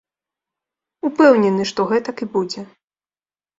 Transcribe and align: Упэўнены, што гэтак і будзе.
Упэўнены, 1.09 1.63
што 1.73 1.87
гэтак 1.93 2.17
і 2.29 2.31
будзе. 2.39 2.67